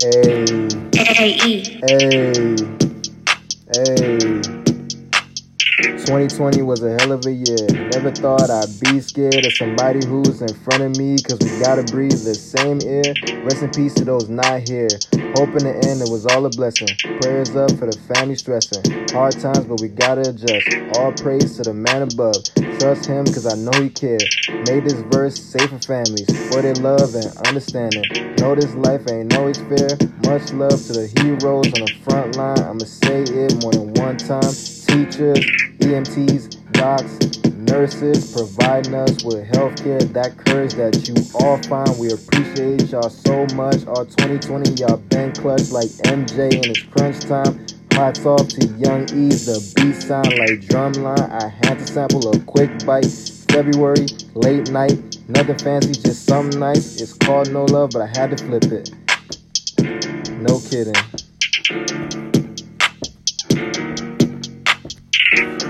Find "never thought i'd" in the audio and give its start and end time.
7.92-8.80